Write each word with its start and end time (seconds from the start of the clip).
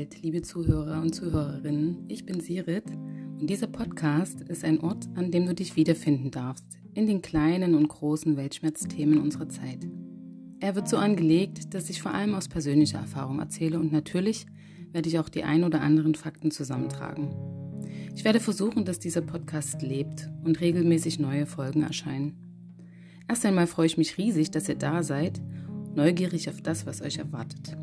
Welt, 0.00 0.22
liebe 0.22 0.40
Zuhörer 0.40 1.02
und 1.02 1.14
Zuhörerinnen. 1.14 2.06
Ich 2.08 2.24
bin 2.24 2.40
Sirit 2.40 2.84
und 3.38 3.50
dieser 3.50 3.66
Podcast 3.66 4.40
ist 4.40 4.64
ein 4.64 4.80
Ort, 4.80 5.06
an 5.14 5.30
dem 5.30 5.44
du 5.44 5.54
dich 5.54 5.76
wiederfinden 5.76 6.30
darfst, 6.30 6.64
in 6.94 7.06
den 7.06 7.20
kleinen 7.20 7.74
und 7.74 7.86
großen 7.86 8.38
Weltschmerzthemen 8.38 9.20
unserer 9.20 9.50
Zeit. 9.50 9.86
Er 10.58 10.74
wird 10.74 10.88
so 10.88 10.96
angelegt, 10.96 11.74
dass 11.74 11.90
ich 11.90 12.00
vor 12.00 12.14
allem 12.14 12.34
aus 12.34 12.48
persönlicher 12.48 12.96
Erfahrung 12.96 13.40
erzähle 13.40 13.78
und 13.78 13.92
natürlich 13.92 14.46
werde 14.90 15.10
ich 15.10 15.18
auch 15.18 15.28
die 15.28 15.44
ein 15.44 15.64
oder 15.64 15.82
anderen 15.82 16.14
Fakten 16.14 16.50
zusammentragen. 16.50 17.34
Ich 18.16 18.24
werde 18.24 18.40
versuchen, 18.40 18.86
dass 18.86 19.00
dieser 19.00 19.20
Podcast 19.20 19.82
lebt 19.82 20.30
und 20.44 20.62
regelmäßig 20.62 21.18
neue 21.18 21.44
Folgen 21.44 21.82
erscheinen. 21.82 22.38
Erst 23.28 23.44
einmal 23.44 23.66
freue 23.66 23.84
ich 23.84 23.98
mich 23.98 24.16
riesig, 24.16 24.50
dass 24.50 24.66
ihr 24.66 24.76
da 24.76 25.02
seid, 25.02 25.42
neugierig 25.94 26.48
auf 26.48 26.62
das, 26.62 26.86
was 26.86 27.02
euch 27.02 27.18
erwartet. 27.18 27.76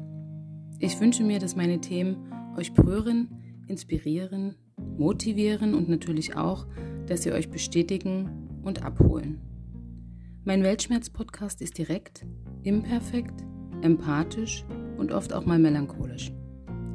Ich 0.79 0.99
wünsche 0.99 1.23
mir, 1.23 1.39
dass 1.39 1.55
meine 1.55 1.81
Themen 1.81 2.31
euch 2.55 2.73
berühren, 2.73 3.29
inspirieren, 3.67 4.55
motivieren 4.97 5.73
und 5.73 5.89
natürlich 5.89 6.35
auch, 6.35 6.67
dass 7.07 7.23
sie 7.23 7.31
euch 7.31 7.49
bestätigen 7.49 8.29
und 8.63 8.83
abholen. 8.83 9.41
Mein 10.43 10.61
Weltschmerz-Podcast 10.61 11.61
ist 11.61 11.79
direkt, 11.79 12.25
imperfekt, 12.61 13.43
empathisch 13.81 14.65
und 14.97 15.11
oft 15.11 15.33
auch 15.33 15.45
mal 15.45 15.59
melancholisch. 15.59 16.31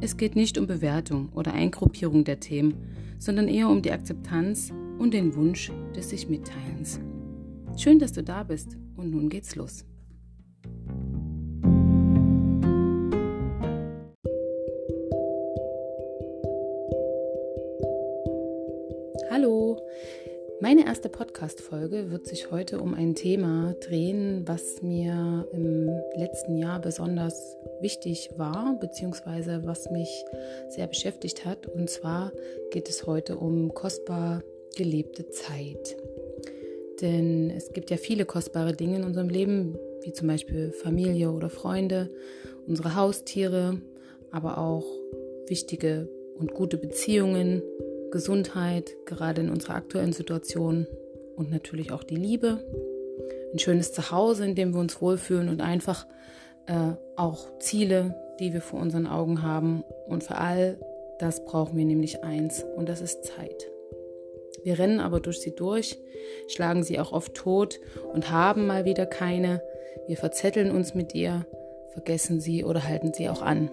Es 0.01 0.17
geht 0.17 0.37
nicht 0.37 0.59
um 0.59 0.67
Bewertung 0.67 1.31
oder 1.31 1.53
Eingruppierung 1.53 2.23
der 2.25 2.39
Themen, 2.39 2.75
sondern 3.19 3.49
eher 3.49 3.69
um 3.69 3.83
die 3.83 3.93
Akzeptanz 3.93 4.73
und 4.99 5.13
den 5.13 5.35
Wunsch 5.35 5.73
des 5.97 6.11
sich 6.11 6.29
Mitteilens. 6.29 7.01
Schön, 7.77 7.99
dass 7.99 8.13
du 8.13 8.23
da 8.23 8.45
bist 8.45 8.79
und 8.97 9.11
nun 9.11 9.29
geht's 9.29 9.57
los. 9.57 9.85
Meine 20.63 20.87
erste 20.87 21.09
Podcast-Folge 21.09 22.13
wird 22.13 22.29
sich 22.29 22.53
heute 22.53 22.81
um 22.81 22.95
ein 22.95 23.17
Thema 23.17 23.75
drehen, 23.81 24.45
was 24.47 24.81
mir 24.81 25.49
im 25.53 25.91
letzten 26.15 26.57
Jahr 26.57 26.81
besonders 26.81 27.57
wichtig 27.81 28.31
war, 28.37 28.79
beziehungsweise 28.79 29.63
was 29.65 29.91
mich 29.91 30.25
sehr 30.69 30.87
beschäftigt 30.87 31.45
hat. 31.45 31.67
Und 31.67 31.91
zwar 31.91 32.31
geht 32.71 32.89
es 32.89 33.09
heute 33.09 33.39
um 33.39 33.75
kostbar 33.75 34.45
gelebte 34.77 35.29
Zeit. 35.31 35.97
Denn 37.01 37.51
es 37.51 37.73
gibt 37.73 37.91
ja 37.91 37.97
viele 37.97 38.25
kostbare 38.25 38.73
Dinge 38.73 38.99
in 38.99 39.05
unserem 39.05 39.31
Leben, 39.31 39.77
wie 40.03 40.13
zum 40.13 40.29
Beispiel 40.29 40.71
Familie 40.71 41.33
oder 41.33 41.51
Freunde, 41.51 42.09
unsere 42.69 42.95
Haustiere, 42.95 43.81
aber 44.31 44.59
auch 44.59 44.87
wichtige 45.49 46.09
und 46.39 46.55
gute 46.55 46.77
Beziehungen, 46.77 47.63
Gesundheit, 48.13 48.95
gerade 49.07 49.41
in 49.41 49.51
unserer 49.51 49.75
aktuellen 49.75 50.13
Situation 50.13 50.87
und 51.35 51.51
natürlich 51.51 51.91
auch 51.91 52.05
die 52.05 52.17
Liebe. 52.17 52.65
Ein 53.53 53.59
schönes 53.59 53.93
Zuhause, 53.93 54.45
in 54.45 54.55
dem 54.55 54.73
wir 54.73 54.81
uns 54.81 55.01
wohlfühlen 55.01 55.49
und 55.49 55.61
einfach 55.61 56.07
äh, 56.67 56.93
auch 57.17 57.59
Ziele, 57.59 58.15
die 58.39 58.53
wir 58.53 58.61
vor 58.61 58.81
unseren 58.81 59.07
Augen 59.07 59.43
haben. 59.43 59.83
Und 60.07 60.23
für 60.23 60.37
all 60.37 60.79
das 61.19 61.45
brauchen 61.45 61.77
wir 61.77 61.85
nämlich 61.85 62.23
eins 62.25 62.65
und 62.77 62.89
das 62.89 63.01
ist 63.01 63.25
Zeit. 63.25 63.71
Wir 64.65 64.79
rennen 64.79 65.01
aber 65.01 65.21
durch 65.21 65.41
sie 65.41 65.55
durch, 65.55 65.99
schlagen 66.49 66.85
sie 66.85 67.01
auch 67.01 67.13
oft 67.13 67.35
tot 67.35 67.81
und 68.13 68.31
haben 68.31 68.67
mal 68.67 68.85
wieder 68.85 69.07
keine. 69.07 69.63
Wir 70.07 70.17
verzetteln 70.17 70.71
uns 70.71 70.95
mit 70.95 71.15
ihr, 71.15 71.47
vergessen 71.93 72.41
sie 72.41 72.65
oder 72.65 72.87
halten 72.87 73.13
sie 73.13 73.29
auch 73.29 73.43
an. 73.43 73.71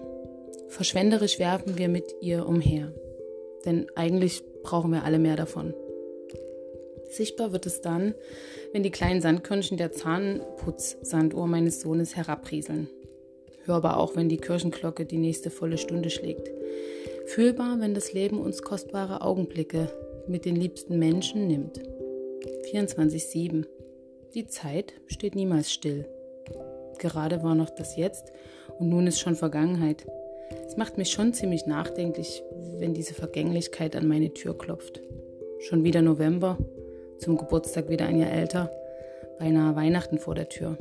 Verschwenderisch 0.68 1.38
werfen 1.38 1.78
wir 1.78 1.88
mit 1.88 2.14
ihr 2.20 2.46
umher. 2.46 2.92
Denn 3.64 3.86
eigentlich 3.94 4.42
brauchen 4.62 4.92
wir 4.92 5.04
alle 5.04 5.18
mehr 5.18 5.36
davon. 5.36 5.74
Sichtbar 7.10 7.52
wird 7.52 7.66
es 7.66 7.80
dann, 7.80 8.14
wenn 8.72 8.82
die 8.82 8.90
kleinen 8.90 9.20
Sandkörnchen 9.20 9.76
der 9.76 9.92
Zahnputzsanduhr 9.92 11.46
meines 11.46 11.80
Sohnes 11.80 12.14
herabrieseln. 12.14 12.88
Hörbar 13.64 13.98
auch, 13.98 14.16
wenn 14.16 14.28
die 14.28 14.36
Kirchenglocke 14.36 15.04
die 15.04 15.18
nächste 15.18 15.50
volle 15.50 15.76
Stunde 15.76 16.10
schlägt. 16.10 16.50
Fühlbar, 17.26 17.80
wenn 17.80 17.94
das 17.94 18.12
Leben 18.12 18.40
uns 18.40 18.62
kostbare 18.62 19.22
Augenblicke 19.22 19.92
mit 20.28 20.44
den 20.44 20.56
liebsten 20.56 20.98
Menschen 20.98 21.46
nimmt. 21.46 21.80
24-7. 22.72 23.66
Die 24.34 24.46
Zeit 24.46 24.94
steht 25.06 25.34
niemals 25.34 25.72
still. 25.72 26.06
Gerade 26.98 27.42
war 27.42 27.54
noch 27.54 27.70
das 27.70 27.96
Jetzt 27.96 28.32
und 28.78 28.88
nun 28.88 29.06
ist 29.06 29.18
schon 29.18 29.34
Vergangenheit. 29.34 30.06
Es 30.66 30.76
macht 30.76 30.98
mich 30.98 31.10
schon 31.10 31.32
ziemlich 31.34 31.66
nachdenklich, 31.66 32.42
wenn 32.78 32.94
diese 32.94 33.14
Vergänglichkeit 33.14 33.96
an 33.96 34.08
meine 34.08 34.32
Tür 34.32 34.56
klopft. 34.56 35.00
Schon 35.60 35.84
wieder 35.84 36.02
November, 36.02 36.58
zum 37.18 37.36
Geburtstag 37.36 37.88
wieder 37.88 38.06
ein 38.06 38.18
Jahr 38.18 38.32
älter, 38.32 38.70
beinahe 39.38 39.76
Weihnachten 39.76 40.18
vor 40.18 40.34
der 40.34 40.48
Tür. 40.48 40.78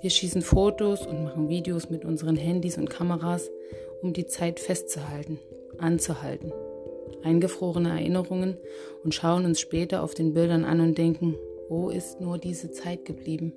Wir 0.00 0.10
schießen 0.10 0.42
Fotos 0.42 1.06
und 1.06 1.24
machen 1.24 1.48
Videos 1.48 1.88
mit 1.88 2.04
unseren 2.04 2.36
Handys 2.36 2.76
und 2.76 2.90
Kameras, 2.90 3.50
um 4.02 4.12
die 4.12 4.26
Zeit 4.26 4.60
festzuhalten, 4.60 5.38
anzuhalten. 5.78 6.52
Eingefrorene 7.22 7.88
Erinnerungen 7.88 8.58
und 9.02 9.14
schauen 9.14 9.46
uns 9.46 9.60
später 9.60 10.02
auf 10.02 10.14
den 10.14 10.34
Bildern 10.34 10.64
an 10.64 10.80
und 10.80 10.98
denken, 10.98 11.36
wo 11.70 11.88
ist 11.88 12.20
nur 12.20 12.36
diese 12.36 12.70
Zeit 12.70 13.06
geblieben? 13.06 13.54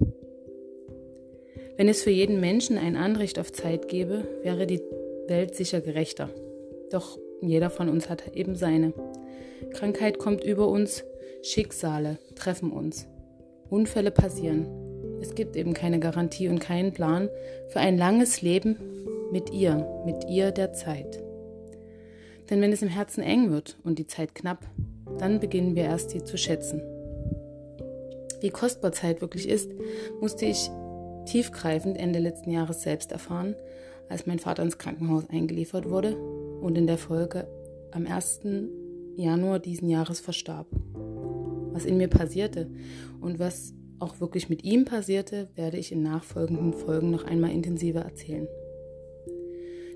Wenn 1.75 1.89
es 1.89 2.01
für 2.01 2.11
jeden 2.11 2.39
Menschen 2.39 2.77
ein 2.77 2.95
Anrecht 2.95 3.39
auf 3.39 3.51
Zeit 3.51 3.87
gäbe, 3.89 4.27
wäre 4.41 4.65
die 4.65 4.81
Welt 5.27 5.53
sicher 5.53 5.81
gerechter. 5.81 6.29
Doch 6.91 7.19
jeder 7.41 7.69
von 7.69 7.89
uns 7.89 8.09
hat 8.09 8.35
eben 8.35 8.55
seine. 8.55 8.93
Krankheit 9.71 10.19
kommt 10.19 10.43
über 10.43 10.67
uns, 10.67 11.03
Schicksale 11.43 12.17
treffen 12.35 12.71
uns. 12.71 13.07
Unfälle 13.69 14.11
passieren. 14.11 14.67
Es 15.21 15.35
gibt 15.35 15.55
eben 15.55 15.73
keine 15.73 15.99
Garantie 15.99 16.47
und 16.47 16.59
keinen 16.59 16.93
Plan 16.93 17.29
für 17.69 17.79
ein 17.79 17.97
langes 17.97 18.41
Leben 18.41 18.77
mit 19.31 19.51
ihr, 19.51 20.03
mit 20.05 20.25
ihr 20.29 20.51
der 20.51 20.73
Zeit. 20.73 21.21
Denn 22.49 22.61
wenn 22.61 22.71
es 22.71 22.81
im 22.81 22.87
Herzen 22.87 23.21
eng 23.21 23.51
wird 23.51 23.77
und 23.83 23.99
die 23.99 24.07
Zeit 24.07 24.35
knapp, 24.35 24.65
dann 25.19 25.39
beginnen 25.39 25.75
wir 25.75 25.83
erst 25.83 26.11
sie 26.11 26.23
zu 26.23 26.37
schätzen. 26.37 26.81
Wie 28.39 28.49
kostbar 28.49 28.91
Zeit 28.91 29.21
wirklich 29.21 29.49
ist, 29.49 29.71
musste 30.21 30.45
ich 30.45 30.69
tiefgreifend 31.25 31.97
Ende 31.97 32.19
letzten 32.19 32.51
Jahres 32.51 32.83
selbst 32.83 33.11
erfahren, 33.11 33.55
als 34.09 34.27
mein 34.27 34.39
Vater 34.39 34.63
ins 34.63 34.77
Krankenhaus 34.77 35.29
eingeliefert 35.29 35.89
wurde 35.89 36.15
und 36.61 36.77
in 36.77 36.87
der 36.87 36.97
Folge 36.97 37.47
am 37.91 38.05
1. 38.05 38.41
Januar 39.15 39.59
diesen 39.59 39.89
Jahres 39.89 40.19
verstarb. 40.19 40.67
Was 41.71 41.85
in 41.85 41.97
mir 41.97 42.07
passierte 42.07 42.69
und 43.21 43.39
was 43.39 43.73
auch 43.99 44.19
wirklich 44.19 44.49
mit 44.49 44.63
ihm 44.63 44.85
passierte, 44.85 45.49
werde 45.55 45.77
ich 45.77 45.91
in 45.91 46.03
nachfolgenden 46.03 46.73
Folgen 46.73 47.11
noch 47.11 47.23
einmal 47.23 47.51
intensiver 47.51 48.01
erzählen. 48.01 48.47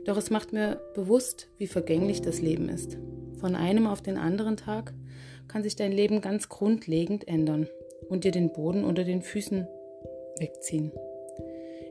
Doch 0.06 0.18
es 0.18 0.32
macht 0.32 0.54
mir 0.54 0.82
bewusst, 0.96 1.50
wie 1.58 1.68
vergänglich 1.68 2.22
das 2.22 2.42
Leben 2.42 2.70
ist. 2.70 2.98
Von 3.40 3.56
einem 3.56 3.86
auf 3.86 4.02
den 4.02 4.18
anderen 4.18 4.58
Tag 4.58 4.94
kann 5.48 5.64
sich 5.64 5.76
dein 5.76 5.92
Leben 5.92 6.22
ganz 6.22 6.50
grundlegend 6.50 7.28
ändern 7.28 7.68
und 8.10 8.24
dir 8.24 8.32
den 8.32 8.52
Boden 8.52 8.84
unter 8.84 9.04
den 9.04 9.22
Füßen 9.22 9.68
wegziehen. 10.40 10.92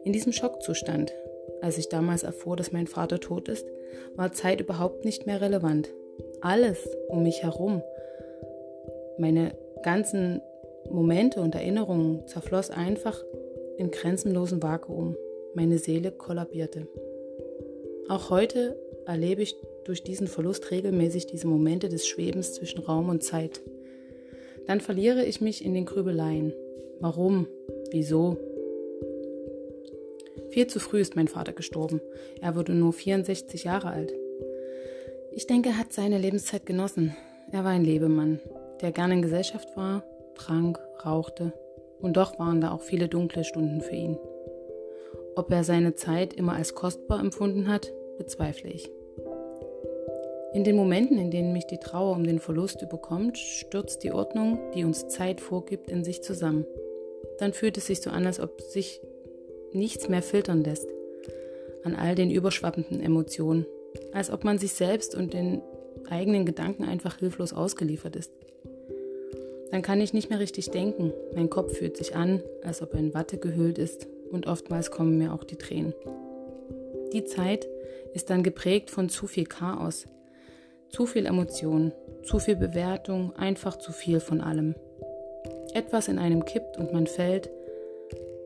In 0.05 0.13
diesem 0.13 0.33
Schockzustand 0.33 1.13
als 1.63 1.79
ich 1.79 1.89
damals 1.89 2.23
erfuhr, 2.23 2.57
dass 2.57 2.73
mein 2.73 2.87
Vater 2.87 3.21
tot 3.21 3.49
ist, 3.49 3.67
war 4.17 4.33
Zeit 4.33 4.61
überhaupt 4.61 5.05
nicht 5.05 5.27
mehr 5.27 5.41
relevant. 5.41 5.91
Alles 6.41 6.89
um 7.09 7.23
mich 7.23 7.43
herum, 7.43 7.83
meine 9.19 9.55
ganzen 9.83 10.41
Momente 10.91 11.41
und 11.41 11.55
Erinnerungen 11.55 12.27
zerfloss 12.27 12.71
einfach 12.71 13.23
in 13.77 13.91
grenzenlosen 13.91 14.63
Vakuum. 14.63 15.17
Meine 15.55 15.79
Seele 15.79 16.11
kollabierte. 16.11 16.87
Auch 18.09 18.31
heute 18.31 18.77
erlebe 19.07 19.43
ich 19.43 19.57
durch 19.85 20.03
diesen 20.03 20.27
Verlust 20.27 20.71
regelmäßig 20.71 21.27
diese 21.27 21.47
Momente 21.47 21.89
des 21.89 22.07
Schwebens 22.07 22.55
zwischen 22.55 22.81
Raum 22.81 23.09
und 23.09 23.23
Zeit. 23.23 23.61
Dann 24.67 24.81
verliere 24.81 25.25
ich 25.25 25.41
mich 25.41 25.65
in 25.65 25.75
den 25.75 25.87
Grübeleien. 25.87 26.53
Warum? 27.01 27.47
Wieso? 27.91 28.37
Viel 30.51 30.67
zu 30.67 30.81
früh 30.81 31.01
ist 31.01 31.17
mein 31.17 31.29
Vater 31.29 31.53
gestorben. 31.53 32.01
Er 32.41 32.57
wurde 32.57 32.73
nur 32.73 32.93
64 32.93 33.65
Jahre 33.65 33.89
alt. 33.89 34.13
Ich 35.33 35.47
denke, 35.47 35.71
er 35.71 35.79
hat 35.79 35.93
seine 35.93 36.19
Lebenszeit 36.19 36.67
genossen. 36.67 37.17
Er 37.53 37.65
war 37.65 37.71
ein 37.71 37.85
Lebemann, 37.85 38.41
der 38.81 38.91
gerne 38.91 39.15
in 39.15 39.23
Gesellschaft 39.23 39.77
war, 39.77 40.03
trank, 40.35 40.81
rauchte. 41.05 41.53
Und 42.01 42.17
doch 42.17 42.39
waren 42.39 42.61
da 42.61 42.73
auch 42.73 42.83
viele 42.83 43.09
dunkle 43.09 43.45
Stunden 43.45 43.81
für 43.81 43.95
ihn. 43.95 44.19
Ob 45.37 45.53
er 45.53 45.63
seine 45.63 45.95
Zeit 45.95 46.35
immer 46.35 46.55
als 46.55 46.75
kostbar 46.75 47.21
empfunden 47.21 47.69
hat, 47.69 47.93
bezweifle 48.19 48.71
ich. 48.71 48.91
In 50.53 50.65
den 50.65 50.75
Momenten, 50.75 51.17
in 51.17 51.31
denen 51.31 51.53
mich 51.53 51.67
die 51.67 51.79
Trauer 51.79 52.17
um 52.17 52.25
den 52.25 52.41
Verlust 52.41 52.83
überkommt, 52.83 53.39
stürzt 53.39 54.03
die 54.03 54.11
Ordnung, 54.11 54.59
die 54.75 54.83
uns 54.83 55.07
Zeit 55.07 55.41
vorgibt, 55.41 55.89
in 55.89 56.03
sich 56.03 56.23
zusammen. 56.23 56.67
Dann 57.39 57.53
fühlt 57.53 57.77
es 57.77 57.87
sich 57.87 58.01
so 58.01 58.11
an, 58.11 58.27
als 58.27 58.41
ob 58.41 58.61
sich 58.61 59.01
nichts 59.73 60.09
mehr 60.09 60.23
filtern 60.23 60.65
lässt 60.65 60.89
an 61.83 61.95
all 61.95 62.15
den 62.15 62.31
überschwappenden 62.31 63.01
Emotionen 63.01 63.65
als 64.13 64.31
ob 64.31 64.45
man 64.45 64.59
sich 64.59 64.73
selbst 64.73 65.15
und 65.15 65.33
den 65.35 65.63
eigenen 66.09 66.47
Gedanken 66.47 66.85
einfach 66.85 67.19
hilflos 67.19 67.53
ausgeliefert 67.53 68.17
ist. 68.17 68.33
Dann 69.71 69.83
kann 69.83 70.01
ich 70.01 70.13
nicht 70.13 70.31
mehr 70.31 70.41
richtig 70.41 70.71
denken. 70.71 71.13
Mein 71.35 71.51
Kopf 71.51 71.77
fühlt 71.77 71.97
sich 71.97 72.17
an, 72.17 72.43
als 72.65 72.83
ob 72.83 72.93
er 72.95 73.01
in 73.01 73.15
Watte 73.15 73.39
gehüllt 73.39 73.79
ist 73.79 74.09
und 74.31 74.47
oftmals 74.47 74.91
kommen 74.91 75.17
mir 75.19 75.33
auch 75.33 75.45
die 75.45 75.57
Tränen. 75.57 75.95
Die 77.13 77.25
Zeit 77.25 77.69
ist 78.13 78.31
dann 78.31 78.43
geprägt 78.43 78.91
von 78.91 79.09
zu 79.09 79.27
viel 79.27 79.47
Chaos, 79.47 80.07
zu 80.89 81.07
viel 81.07 81.27
Emotion, 81.27 81.93
zu 82.25 82.41
viel 82.41 82.57
Bewertung, 82.57 83.35
einfach 83.37 83.77
zu 83.77 83.93
viel 83.93 84.19
von 84.19 84.41
allem. 84.41 84.75
Etwas 85.73 86.09
in 86.09 86.19
einem 86.19 86.45
kippt 86.45 86.77
und 86.77 86.93
man 86.93 87.07
fällt. 87.07 87.49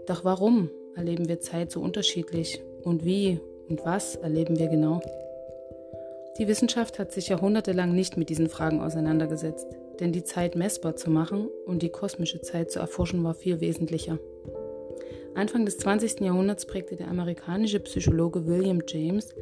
Doch 0.06 0.24
warum 0.24 0.68
erleben 0.96 1.28
wir 1.28 1.40
Zeit 1.40 1.70
so 1.70 1.80
unterschiedlich 1.80 2.62
und 2.82 3.04
wie 3.04 3.40
und 3.68 3.84
was 3.84 4.16
erleben 4.16 4.58
wir 4.58 4.68
genau? 4.68 5.00
Die 6.38 6.48
Wissenschaft 6.48 6.98
hat 6.98 7.12
sich 7.12 7.28
jahrhundertelang 7.28 7.94
nicht 7.94 8.16
mit 8.16 8.28
diesen 8.28 8.48
Fragen 8.48 8.80
auseinandergesetzt, 8.80 9.68
denn 10.00 10.12
die 10.12 10.24
Zeit 10.24 10.56
messbar 10.56 10.96
zu 10.96 11.10
machen 11.10 11.48
und 11.66 11.82
die 11.82 11.90
kosmische 11.90 12.40
Zeit 12.40 12.72
zu 12.72 12.80
erforschen 12.80 13.22
war 13.22 13.34
viel 13.34 13.60
wesentlicher. 13.60 14.18
Anfang 15.34 15.64
des 15.64 15.78
20. 15.78 16.20
Jahrhunderts 16.20 16.66
prägte 16.66 16.96
der 16.96 17.08
amerikanische 17.08 17.80
Psychologe 17.80 18.46
William 18.46 18.80
James 18.86 19.34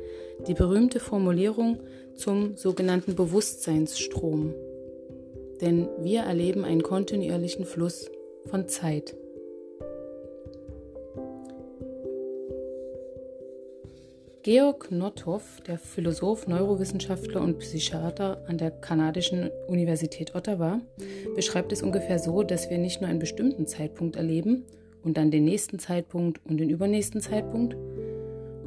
die 0.46 0.54
berühmte 0.54 1.00
Formulierung 1.00 1.81
zum 2.14 2.56
sogenannten 2.56 3.14
Bewusstseinsstrom. 3.14 4.54
Denn 5.60 5.88
wir 6.00 6.22
erleben 6.22 6.64
einen 6.64 6.82
kontinuierlichen 6.82 7.64
Fluss 7.64 8.10
von 8.46 8.69
Zeit. 8.69 9.14
Georg 14.44 14.90
Nothoff, 14.90 15.60
der 15.68 15.78
Philosoph, 15.78 16.48
Neurowissenschaftler 16.48 17.40
und 17.40 17.60
Psychiater 17.60 18.42
an 18.48 18.58
der 18.58 18.72
kanadischen 18.72 19.50
Universität 19.68 20.34
Ottawa, 20.34 20.80
beschreibt 21.36 21.70
es 21.70 21.80
ungefähr 21.80 22.18
so, 22.18 22.42
dass 22.42 22.68
wir 22.68 22.78
nicht 22.78 23.00
nur 23.00 23.08
einen 23.08 23.20
bestimmten 23.20 23.68
Zeitpunkt 23.68 24.16
erleben 24.16 24.64
und 25.04 25.16
dann 25.16 25.30
den 25.30 25.44
nächsten 25.44 25.78
Zeitpunkt 25.78 26.40
und 26.44 26.58
den 26.58 26.70
übernächsten 26.70 27.20
Zeitpunkt, 27.20 27.76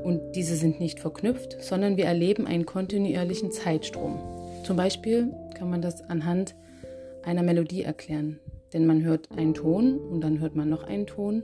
und 0.02 0.22
diese 0.34 0.56
sind 0.56 0.80
nicht 0.80 1.02
verknüpft, 1.02 1.58
sondern 1.62 1.98
wir 1.98 2.06
erleben 2.06 2.48
einen 2.48 2.66
kontinuierlichen 2.66 3.52
Zeitstrom. 3.52 4.18
Zum 4.64 4.78
Beispiel 4.78 5.34
kann 5.58 5.70
man 5.70 5.82
das 5.82 6.04
anhand 6.04 6.56
einer 7.24 7.44
Melodie 7.44 7.82
erklären, 7.82 8.40
denn 8.72 8.86
man 8.86 9.04
hört 9.04 9.30
einen 9.32 9.54
Ton 9.54 9.98
und 9.98 10.22
dann 10.22 10.40
hört 10.40 10.56
man 10.56 10.70
noch 10.70 10.84
einen 10.84 11.06
Ton, 11.06 11.44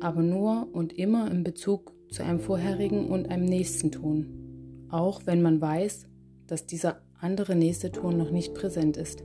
aber 0.00 0.22
nur 0.22 0.66
und 0.72 0.98
immer 0.98 1.30
in 1.30 1.44
Bezug 1.44 1.91
zu 2.12 2.22
einem 2.22 2.40
vorherigen 2.40 3.08
und 3.08 3.30
einem 3.30 3.46
nächsten 3.46 3.90
Ton, 3.90 4.86
auch 4.90 5.22
wenn 5.24 5.42
man 5.42 5.60
weiß, 5.60 6.06
dass 6.46 6.66
dieser 6.66 7.00
andere 7.18 7.56
nächste 7.56 7.90
Ton 7.90 8.18
noch 8.18 8.30
nicht 8.30 8.54
präsent 8.54 8.96
ist. 8.96 9.24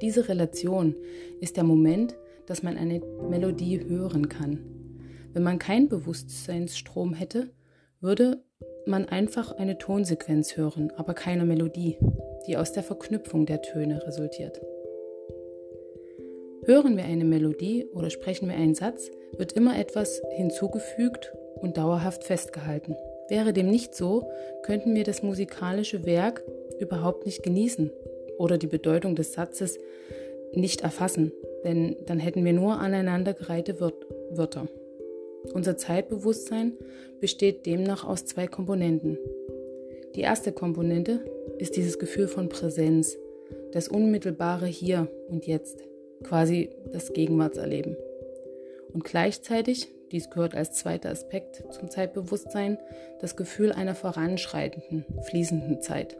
Diese 0.00 0.28
Relation 0.28 0.94
ist 1.40 1.56
der 1.56 1.64
Moment, 1.64 2.16
dass 2.46 2.62
man 2.62 2.76
eine 2.76 3.00
Melodie 3.28 3.84
hören 3.86 4.28
kann. 4.28 4.58
Wenn 5.32 5.42
man 5.42 5.58
keinen 5.58 5.88
Bewusstseinsstrom 5.88 7.12
hätte, 7.14 7.50
würde 8.00 8.42
man 8.86 9.06
einfach 9.06 9.52
eine 9.52 9.76
Tonsequenz 9.76 10.56
hören, 10.56 10.90
aber 10.96 11.12
keine 11.14 11.44
Melodie, 11.44 11.98
die 12.46 12.56
aus 12.56 12.72
der 12.72 12.82
Verknüpfung 12.82 13.44
der 13.44 13.60
Töne 13.60 14.04
resultiert. 14.06 14.60
Hören 16.64 16.96
wir 16.96 17.04
eine 17.04 17.24
Melodie 17.24 17.86
oder 17.92 18.10
sprechen 18.10 18.48
wir 18.48 18.56
einen 18.56 18.74
Satz, 18.74 19.10
wird 19.36 19.52
immer 19.52 19.78
etwas 19.78 20.22
hinzugefügt 20.36 21.32
und 21.56 21.76
dauerhaft 21.76 22.24
festgehalten. 22.24 22.96
Wäre 23.28 23.52
dem 23.52 23.70
nicht 23.70 23.94
so, 23.94 24.28
könnten 24.62 24.94
wir 24.94 25.04
das 25.04 25.22
musikalische 25.22 26.04
Werk 26.04 26.42
überhaupt 26.78 27.26
nicht 27.26 27.42
genießen 27.42 27.90
oder 28.38 28.58
die 28.58 28.66
Bedeutung 28.66 29.14
des 29.14 29.32
Satzes 29.34 29.78
nicht 30.52 30.80
erfassen, 30.80 31.32
denn 31.64 31.96
dann 32.06 32.18
hätten 32.18 32.44
wir 32.44 32.52
nur 32.52 32.80
aneinandergereihte 32.80 33.80
Wörter. 33.80 34.66
Unser 35.54 35.76
Zeitbewusstsein 35.76 36.72
besteht 37.20 37.66
demnach 37.66 38.04
aus 38.04 38.24
zwei 38.24 38.46
Komponenten. 38.46 39.18
Die 40.14 40.22
erste 40.22 40.52
Komponente 40.52 41.20
ist 41.58 41.76
dieses 41.76 41.98
Gefühl 41.98 42.28
von 42.28 42.48
Präsenz, 42.48 43.16
das 43.72 43.88
unmittelbare 43.88 44.66
Hier 44.66 45.08
und 45.28 45.46
Jetzt, 45.46 45.84
quasi 46.24 46.70
das 46.92 47.12
Gegenwartserleben. 47.12 47.96
Und 48.92 49.04
gleichzeitig 49.04 49.88
dies 50.12 50.30
gehört 50.30 50.54
als 50.54 50.72
zweiter 50.72 51.10
Aspekt 51.10 51.64
zum 51.70 51.90
Zeitbewusstsein, 51.90 52.78
das 53.20 53.36
Gefühl 53.36 53.72
einer 53.72 53.94
voranschreitenden, 53.94 55.04
fließenden 55.22 55.80
Zeit. 55.80 56.16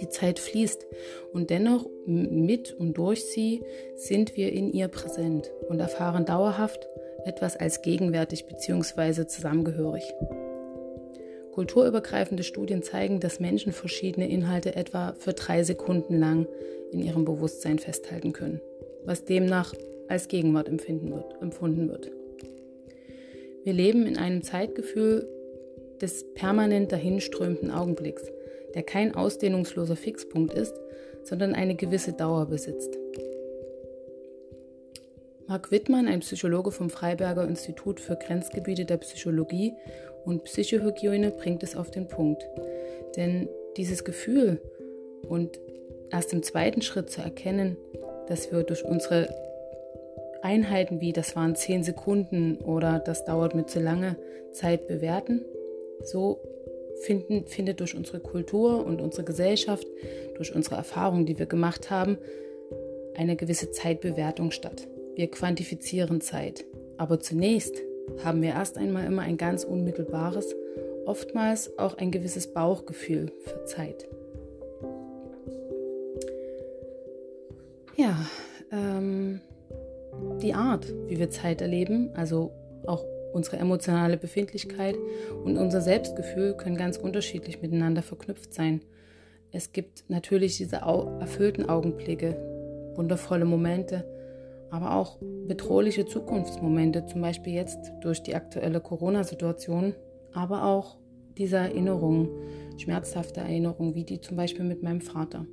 Die 0.00 0.08
Zeit 0.08 0.38
fließt 0.38 0.86
und 1.32 1.50
dennoch 1.50 1.86
mit 2.06 2.72
und 2.72 2.94
durch 2.94 3.24
sie 3.24 3.62
sind 3.96 4.36
wir 4.36 4.52
in 4.52 4.72
ihr 4.72 4.88
präsent 4.88 5.50
und 5.68 5.78
erfahren 5.78 6.26
dauerhaft 6.26 6.88
etwas 7.24 7.56
als 7.56 7.82
gegenwärtig 7.82 8.46
bzw. 8.46 9.26
zusammengehörig. 9.26 10.02
Kulturübergreifende 11.52 12.42
Studien 12.42 12.82
zeigen, 12.82 13.20
dass 13.20 13.38
Menschen 13.38 13.72
verschiedene 13.72 14.28
Inhalte 14.28 14.74
etwa 14.74 15.14
für 15.16 15.32
drei 15.32 15.62
Sekunden 15.62 16.18
lang 16.18 16.48
in 16.90 17.00
ihrem 17.00 17.24
Bewusstsein 17.24 17.78
festhalten 17.78 18.32
können, 18.32 18.60
was 19.04 19.24
demnach 19.24 19.72
als 20.08 20.26
Gegenwart 20.28 20.68
wird, 20.68 21.40
empfunden 21.40 21.88
wird. 21.88 22.10
Wir 23.64 23.72
leben 23.72 24.06
in 24.06 24.18
einem 24.18 24.42
Zeitgefühl 24.42 25.26
des 26.00 26.34
permanent 26.34 26.92
dahinströmenden 26.92 27.70
Augenblicks, 27.70 28.24
der 28.74 28.82
kein 28.82 29.14
ausdehnungsloser 29.14 29.96
Fixpunkt 29.96 30.52
ist, 30.52 30.74
sondern 31.22 31.54
eine 31.54 31.74
gewisse 31.74 32.12
Dauer 32.12 32.44
besitzt. 32.46 32.98
Marc 35.46 35.70
Wittmann, 35.70 36.08
ein 36.08 36.20
Psychologe 36.20 36.72
vom 36.72 36.90
Freiberger 36.90 37.46
Institut 37.46 38.00
für 38.00 38.16
Grenzgebiete 38.16 38.84
der 38.84 38.98
Psychologie 38.98 39.72
und 40.26 40.44
Psychohygiene, 40.44 41.30
bringt 41.30 41.62
es 41.62 41.74
auf 41.74 41.90
den 41.90 42.06
Punkt. 42.06 42.46
Denn 43.16 43.48
dieses 43.78 44.04
Gefühl 44.04 44.60
und 45.28 45.58
erst 46.10 46.34
im 46.34 46.42
zweiten 46.42 46.82
Schritt 46.82 47.10
zu 47.10 47.22
erkennen, 47.22 47.78
dass 48.28 48.52
wir 48.52 48.62
durch 48.62 48.84
unsere 48.84 49.28
Einheiten 50.44 51.00
wie 51.00 51.12
das 51.12 51.34
waren 51.36 51.56
10 51.56 51.82
Sekunden 51.82 52.56
oder 52.58 52.98
das 52.98 53.24
dauert 53.24 53.54
mir 53.54 53.64
zu 53.64 53.80
lange 53.80 54.16
Zeit 54.52 54.86
bewerten. 54.86 55.42
So 56.02 56.38
finden, 57.00 57.46
findet 57.46 57.80
durch 57.80 57.96
unsere 57.96 58.20
Kultur 58.20 58.84
und 58.84 59.00
unsere 59.00 59.24
Gesellschaft, 59.24 59.86
durch 60.36 60.54
unsere 60.54 60.76
Erfahrungen, 60.76 61.24
die 61.24 61.38
wir 61.38 61.46
gemacht 61.46 61.90
haben, 61.90 62.18
eine 63.16 63.36
gewisse 63.36 63.70
Zeitbewertung 63.70 64.50
statt. 64.50 64.86
Wir 65.14 65.30
quantifizieren 65.30 66.20
Zeit. 66.20 66.66
Aber 66.98 67.20
zunächst 67.20 67.76
haben 68.22 68.42
wir 68.42 68.50
erst 68.50 68.76
einmal 68.76 69.06
immer 69.06 69.22
ein 69.22 69.38
ganz 69.38 69.64
unmittelbares, 69.64 70.54
oftmals 71.06 71.78
auch 71.78 71.96
ein 71.96 72.10
gewisses 72.10 72.52
Bauchgefühl 72.52 73.32
für 73.44 73.64
Zeit. 73.64 74.06
Ja, 77.96 78.26
ähm, 78.70 79.40
die 80.42 80.54
Art, 80.54 80.92
wie 81.08 81.18
wir 81.18 81.30
Zeit 81.30 81.60
erleben, 81.60 82.10
also 82.14 82.52
auch 82.86 83.04
unsere 83.32 83.56
emotionale 83.56 84.16
Befindlichkeit 84.16 84.96
und 85.44 85.56
unser 85.56 85.80
Selbstgefühl 85.80 86.54
können 86.56 86.76
ganz 86.76 86.96
unterschiedlich 86.96 87.60
miteinander 87.62 88.02
verknüpft 88.02 88.54
sein. 88.54 88.80
Es 89.50 89.72
gibt 89.72 90.04
natürlich 90.08 90.56
diese 90.56 90.76
erfüllten 90.76 91.68
Augenblicke, 91.68 92.36
wundervolle 92.94 93.44
Momente, 93.44 94.04
aber 94.70 94.96
auch 94.96 95.18
bedrohliche 95.46 96.06
Zukunftsmomente, 96.06 97.06
zum 97.06 97.20
Beispiel 97.20 97.54
jetzt 97.54 97.92
durch 98.00 98.22
die 98.22 98.34
aktuelle 98.34 98.80
Corona-Situation, 98.80 99.94
aber 100.32 100.64
auch 100.64 100.96
diese 101.38 101.56
Erinnerungen, 101.56 102.28
schmerzhafte 102.76 103.40
Erinnerungen, 103.40 103.94
wie 103.94 104.04
die 104.04 104.20
zum 104.20 104.36
Beispiel 104.36 104.64
mit 104.64 104.82
meinem 104.82 105.00
Vater. 105.00 105.46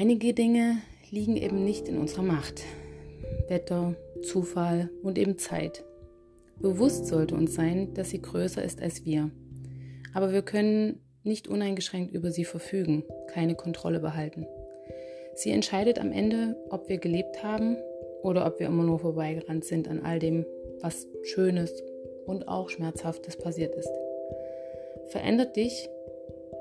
Einige 0.00 0.32
Dinge 0.32 0.76
liegen 1.10 1.36
eben 1.36 1.64
nicht 1.64 1.88
in 1.88 1.98
unserer 1.98 2.22
Macht. 2.22 2.62
Wetter, 3.48 3.96
Zufall 4.22 4.90
und 5.02 5.18
eben 5.18 5.38
Zeit. 5.38 5.84
Bewusst 6.60 7.06
sollte 7.06 7.34
uns 7.34 7.56
sein, 7.56 7.94
dass 7.94 8.10
sie 8.10 8.22
größer 8.22 8.62
ist 8.62 8.80
als 8.80 9.04
wir. 9.04 9.32
Aber 10.14 10.32
wir 10.32 10.42
können 10.42 11.00
nicht 11.24 11.48
uneingeschränkt 11.48 12.14
über 12.14 12.30
sie 12.30 12.44
verfügen, 12.44 13.02
keine 13.26 13.56
Kontrolle 13.56 13.98
behalten. 13.98 14.46
Sie 15.34 15.50
entscheidet 15.50 15.98
am 15.98 16.12
Ende, 16.12 16.54
ob 16.70 16.88
wir 16.88 16.98
gelebt 16.98 17.42
haben 17.42 17.76
oder 18.22 18.46
ob 18.46 18.60
wir 18.60 18.68
immer 18.68 18.84
nur 18.84 19.00
vorbeigerannt 19.00 19.64
sind 19.64 19.88
an 19.88 20.04
all 20.04 20.20
dem, 20.20 20.46
was 20.80 21.08
Schönes 21.24 21.72
und 22.24 22.46
auch 22.46 22.70
Schmerzhaftes 22.70 23.36
passiert 23.36 23.74
ist. 23.74 23.90
Verändert 25.08 25.56
dich 25.56 25.88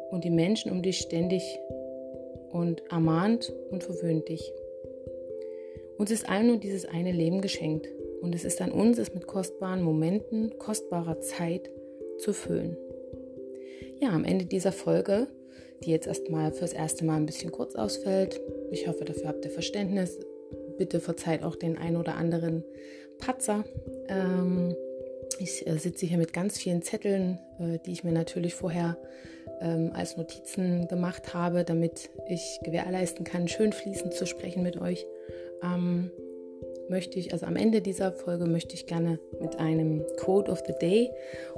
und 0.09 0.23
die 0.23 0.31
Menschen 0.31 0.71
um 0.71 0.81
dich 0.81 0.97
ständig 0.97 1.59
und 2.57 2.83
ermahnt 2.91 3.53
und 3.71 3.83
verwöhnt 3.83 4.27
dich. 4.29 4.51
Uns 5.97 6.11
ist 6.11 6.29
allen 6.29 6.47
nur 6.47 6.57
dieses 6.57 6.85
eine 6.85 7.11
Leben 7.11 7.41
geschenkt 7.41 7.87
Und 8.21 8.35
es 8.35 8.45
ist 8.45 8.61
an 8.61 8.71
uns, 8.71 8.97
es 8.97 9.13
mit 9.13 9.27
kostbaren 9.27 9.83
Momenten, 9.83 10.57
kostbarer 10.57 11.19
Zeit 11.21 11.69
zu 12.19 12.33
füllen. 12.33 12.77
Ja, 13.99 14.09
am 14.09 14.23
Ende 14.23 14.45
dieser 14.45 14.71
Folge, 14.71 15.27
die 15.83 15.91
jetzt 15.91 16.07
erstmal 16.07 16.51
fürs 16.51 16.73
erste 16.73 17.05
Mal 17.05 17.17
ein 17.17 17.25
bisschen 17.25 17.51
kurz 17.51 17.75
ausfällt, 17.75 18.41
ich 18.71 18.87
hoffe, 18.87 19.05
dafür 19.05 19.27
habt 19.27 19.45
ihr 19.45 19.51
Verständnis. 19.51 20.19
Bitte 20.77 20.99
verzeiht 20.99 21.43
auch 21.43 21.55
den 21.55 21.77
ein 21.77 21.95
oder 21.95 22.15
anderen 22.15 22.63
Patzer. 23.19 23.65
Ähm, 24.07 24.75
ich 25.39 25.67
äh, 25.67 25.77
sitze 25.77 26.05
hier 26.05 26.17
mit 26.17 26.33
ganz 26.33 26.57
vielen 26.57 26.81
Zetteln, 26.81 27.39
äh, 27.59 27.79
die 27.85 27.91
ich 27.91 28.03
mir 28.03 28.11
natürlich 28.11 28.55
vorher 28.55 28.97
ähm, 29.61 29.91
als 29.93 30.17
Notizen 30.17 30.87
gemacht 30.87 31.33
habe, 31.33 31.63
damit 31.63 32.09
ich 32.27 32.59
gewährleisten 32.63 33.25
kann, 33.25 33.47
schön 33.47 33.73
fließend 33.73 34.13
zu 34.13 34.25
sprechen 34.25 34.63
mit 34.63 34.79
euch. 34.79 35.05
Ähm, 35.63 36.11
möchte 36.89 37.19
ich, 37.19 37.33
also 37.33 37.45
am 37.45 37.55
Ende 37.55 37.81
dieser 37.81 38.11
Folge 38.11 38.45
möchte 38.45 38.75
ich 38.75 38.85
gerne 38.85 39.19
mit 39.41 39.59
einem 39.59 40.05
Quote 40.17 40.51
of 40.51 40.63
the 40.65 40.73
Day 40.79 41.11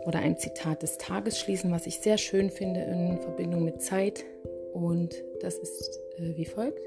oder 0.05 0.19
einem 0.19 0.37
Zitat 0.37 0.81
des 0.81 0.97
Tages 0.97 1.39
schließen, 1.39 1.71
was 1.71 1.85
ich 1.85 1.99
sehr 1.99 2.17
schön 2.17 2.49
finde 2.49 2.81
in 2.81 3.19
Verbindung 3.19 3.63
mit 3.63 3.81
Zeit. 3.81 4.25
Und 4.73 5.15
das 5.41 5.57
ist 5.57 5.99
äh, 6.17 6.35
wie 6.35 6.45
folgt 6.45 6.81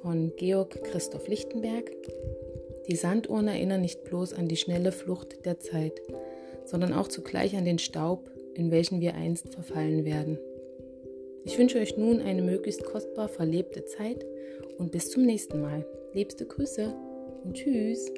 von 0.00 0.32
Georg 0.36 0.82
Christoph 0.84 1.28
Lichtenberg. 1.28 1.90
Die 2.88 2.96
Sanduhren 2.96 3.48
erinnern 3.48 3.80
nicht 3.80 4.04
bloß 4.04 4.34
an 4.34 4.48
die 4.48 4.56
schnelle 4.56 4.92
Flucht 4.92 5.44
der 5.44 5.60
Zeit, 5.60 6.00
sondern 6.64 6.92
auch 6.92 7.08
zugleich 7.08 7.56
an 7.56 7.64
den 7.64 7.78
Staub, 7.78 8.30
in 8.54 8.70
welchen 8.70 9.00
wir 9.00 9.14
einst 9.14 9.52
verfallen 9.52 10.04
werden. 10.04 10.38
Ich 11.44 11.58
wünsche 11.58 11.78
euch 11.78 11.96
nun 11.96 12.20
eine 12.20 12.42
möglichst 12.42 12.84
kostbar 12.84 13.28
verlebte 13.28 13.84
Zeit 13.84 14.24
und 14.78 14.92
bis 14.92 15.10
zum 15.10 15.24
nächsten 15.24 15.60
Mal. 15.60 15.84
Liebste 16.12 16.46
Grüße 16.46 16.94
und 17.44 17.54
tschüss. 17.54 18.10